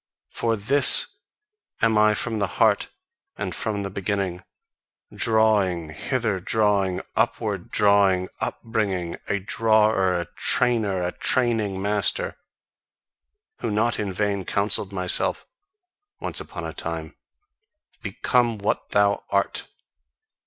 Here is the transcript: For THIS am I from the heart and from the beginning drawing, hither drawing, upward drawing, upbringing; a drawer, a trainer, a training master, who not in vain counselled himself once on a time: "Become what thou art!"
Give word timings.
For 0.31 0.55
THIS 0.55 1.17
am 1.79 1.95
I 1.95 2.15
from 2.15 2.39
the 2.39 2.47
heart 2.57 2.89
and 3.37 3.53
from 3.53 3.83
the 3.83 3.91
beginning 3.91 4.43
drawing, 5.13 5.89
hither 5.89 6.39
drawing, 6.39 7.03
upward 7.15 7.69
drawing, 7.69 8.27
upbringing; 8.39 9.17
a 9.27 9.37
drawer, 9.39 10.15
a 10.19 10.25
trainer, 10.35 11.03
a 11.03 11.11
training 11.11 11.79
master, 11.79 12.35
who 13.59 13.69
not 13.69 13.99
in 13.99 14.11
vain 14.11 14.43
counselled 14.43 14.91
himself 14.91 15.45
once 16.19 16.41
on 16.41 16.65
a 16.65 16.73
time: 16.73 17.15
"Become 18.01 18.57
what 18.57 18.89
thou 18.89 19.23
art!" 19.29 19.67